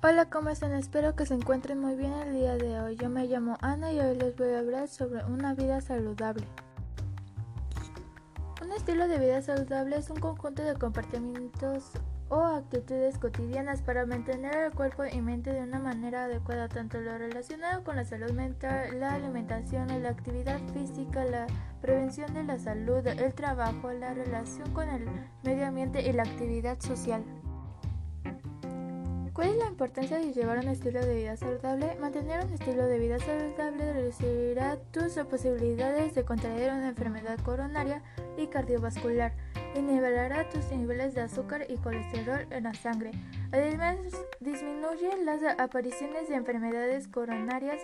[0.00, 0.74] Hola, ¿cómo están?
[0.74, 2.94] Espero que se encuentren muy bien el día de hoy.
[2.94, 6.46] Yo me llamo Ana y hoy les voy a hablar sobre una vida saludable.
[8.62, 11.90] Un estilo de vida saludable es un conjunto de comportamientos
[12.28, 17.18] o actitudes cotidianas para mantener el cuerpo y mente de una manera adecuada, tanto lo
[17.18, 21.48] relacionado con la salud mental, la alimentación, la actividad física, la
[21.80, 25.08] prevención de la salud, el trabajo, la relación con el
[25.42, 27.24] medio ambiente y la actividad social.
[29.38, 31.94] ¿Cuál es la importancia de llevar un estilo de vida saludable?
[32.00, 38.02] Mantener un estilo de vida saludable reducirá tus posibilidades de contraer una enfermedad coronaria
[38.36, 39.32] y cardiovascular
[39.76, 43.12] y nivelará tus niveles de azúcar y colesterol en la sangre.
[43.52, 43.98] Además,
[44.40, 47.80] disminuye las apariciones de enfermedades coronarias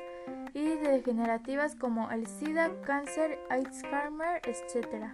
[0.54, 5.06] y degenerativas como el SIDA, cáncer, Alzheimer, etc.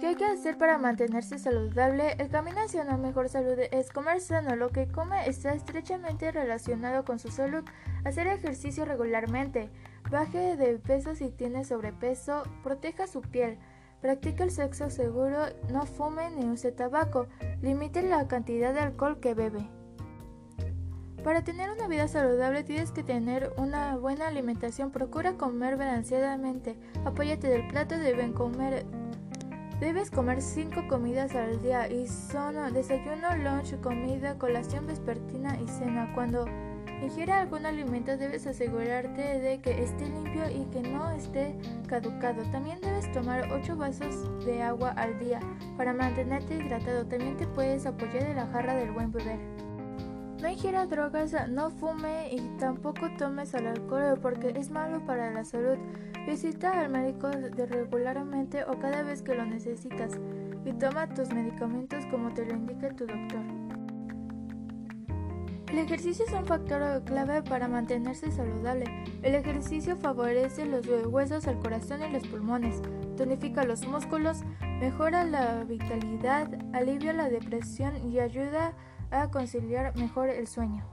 [0.00, 2.16] ¿Qué hay que hacer para mantenerse saludable?
[2.18, 4.56] El camino hacia una mejor salud es comer sano.
[4.56, 7.64] Lo que come está estrechamente relacionado con su salud.
[8.04, 9.70] Hacer ejercicio regularmente.
[10.10, 12.42] Baje de peso si tiene sobrepeso.
[12.62, 13.58] Proteja su piel.
[14.02, 15.38] Practica el sexo seguro.
[15.72, 17.28] No fume ni use tabaco.
[17.62, 19.66] Limite la cantidad de alcohol que bebe.
[21.22, 24.90] Para tener una vida saludable tienes que tener una buena alimentación.
[24.90, 26.76] Procura comer balanceadamente.
[27.06, 27.96] Apóyate del plato.
[27.96, 28.84] Deben comer
[29.80, 36.12] Debes comer 5 comidas al día y son desayuno, lunch, comida, colación vespertina y cena.
[36.14, 36.46] Cuando
[37.02, 41.56] ingiera algún alimento debes asegurarte de que esté limpio y que no esté
[41.88, 42.42] caducado.
[42.52, 45.40] También debes tomar 8 vasos de agua al día
[45.76, 47.04] para mantenerte hidratado.
[47.06, 49.40] También te puedes apoyar de la jarra del buen beber.
[50.44, 55.78] No ingiera drogas, no fume y tampoco tomes alcohol porque es malo para la salud.
[56.26, 60.20] Visita al médico regularmente o cada vez que lo necesitas
[60.66, 63.40] y toma tus medicamentos como te lo indique tu doctor.
[65.68, 68.84] El ejercicio es un factor clave para mantenerse saludable.
[69.22, 72.82] El ejercicio favorece los huesos, el corazón y los pulmones,
[73.16, 74.42] tonifica los músculos,
[74.78, 78.72] mejora la vitalidad, alivia la depresión y ayuda a
[79.22, 80.84] a conciliar mejor el sueño.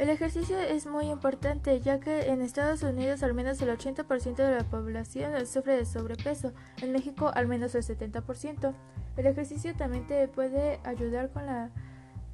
[0.00, 4.54] El ejercicio es muy importante ya que en Estados Unidos al menos el 80% de
[4.54, 8.72] la población sufre de sobrepeso, en México al menos el 70%.
[9.18, 11.70] El ejercicio también te puede ayudar con la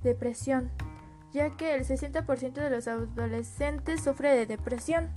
[0.04, 0.70] depresión,
[1.32, 5.10] ya que el 60% de los adolescentes sufre de depresión.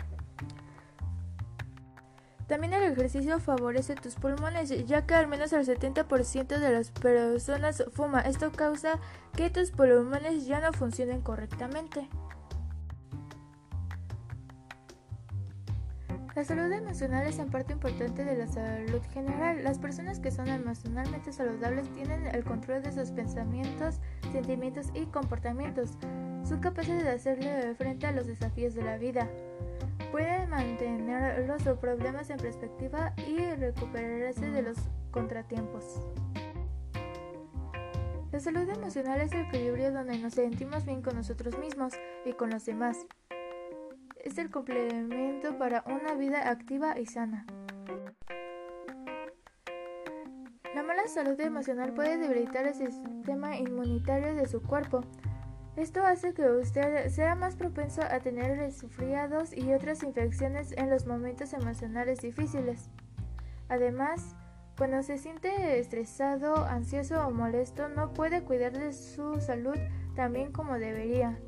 [2.49, 7.83] También el ejercicio favorece tus pulmones, ya que al menos el 70% de las personas
[7.93, 8.21] fuma.
[8.21, 8.97] Esto causa
[9.37, 12.09] que tus pulmones ya no funcionen correctamente.
[16.35, 19.63] La salud emocional es en parte importante de la salud general.
[19.63, 23.99] Las personas que son emocionalmente saludables tienen el control de sus pensamientos,
[24.31, 25.99] sentimientos y comportamientos.
[26.47, 29.29] Su capacidad de hacerle frente a los desafíos de la vida
[30.11, 34.77] puede mantener los problemas en perspectiva y recuperarse de los
[35.11, 36.01] contratiempos.
[38.31, 41.93] La salud emocional es el equilibrio donde nos sentimos bien con nosotros mismos
[42.25, 43.05] y con los demás.
[44.23, 47.45] Es el complemento para una vida activa y sana.
[50.75, 55.03] La mala salud emocional puede debilitar el sistema inmunitario de su cuerpo,
[55.81, 61.07] esto hace que usted sea más propenso a tener resfriados y otras infecciones en los
[61.07, 62.89] momentos emocionales difíciles.
[63.69, 64.35] Además,
[64.77, 69.75] cuando se siente estresado, ansioso o molesto, no puede cuidar de su salud
[70.15, 71.39] tan bien como debería.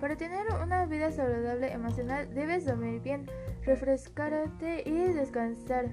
[0.00, 3.26] Para tener una vida saludable emocional debes dormir bien,
[3.64, 5.90] refrescarte y descansar,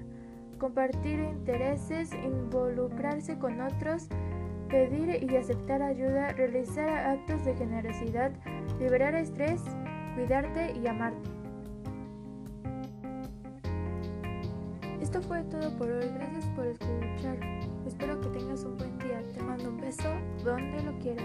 [0.58, 4.08] compartir intereses, involucrarse con otros,
[4.68, 8.32] pedir y aceptar ayuda, realizar actos de generosidad,
[8.78, 9.62] liberar estrés,
[10.14, 11.30] cuidarte y amarte.
[15.00, 17.38] Esto fue todo por hoy, gracias por escuchar.
[17.86, 19.22] Espero que tengas un buen día.
[19.34, 20.08] Te mando un beso
[20.44, 21.24] donde lo quieras.